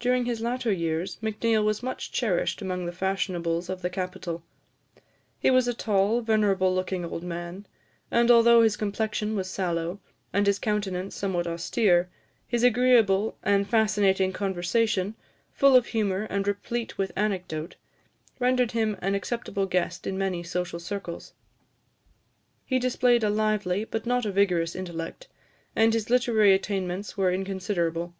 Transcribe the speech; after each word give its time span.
During 0.00 0.24
his 0.24 0.40
latter 0.40 0.72
years, 0.72 1.16
Macneill 1.22 1.64
was 1.64 1.80
much 1.80 2.10
cherished 2.10 2.60
among 2.60 2.86
the 2.86 2.90
fashionables 2.92 3.68
of 3.70 3.82
the 3.82 3.88
capital. 3.88 4.42
He 5.38 5.48
was 5.48 5.68
a 5.68 5.72
tall, 5.72 6.22
venerable 6.22 6.74
looking 6.74 7.04
old 7.04 7.22
man; 7.22 7.68
and 8.10 8.32
although 8.32 8.62
his 8.62 8.76
complexion 8.76 9.36
was 9.36 9.48
sallow, 9.48 10.00
and 10.32 10.48
his 10.48 10.58
countenance 10.58 11.14
somewhat 11.14 11.46
austere, 11.46 12.08
his 12.48 12.64
agreeable 12.64 13.38
and 13.44 13.68
fascinating 13.68 14.32
conversation, 14.32 15.14
full 15.52 15.76
of 15.76 15.86
humour 15.86 16.24
and 16.28 16.48
replete 16.48 16.98
with 16.98 17.12
anecdote, 17.14 17.76
rendered 18.40 18.72
him 18.72 18.96
an 19.00 19.14
acceptable 19.14 19.66
guest 19.66 20.04
in 20.04 20.18
many 20.18 20.42
social 20.42 20.80
circles. 20.80 21.32
He 22.66 22.80
displayed 22.80 23.22
a 23.22 23.30
lively, 23.30 23.84
but 23.84 24.04
not 24.04 24.26
a 24.26 24.32
vigorous 24.32 24.74
intellect, 24.74 25.28
and 25.76 25.94
his 25.94 26.10
literary 26.10 26.52
attainments 26.54 27.16
were 27.16 27.30
inconsiderable. 27.32 28.14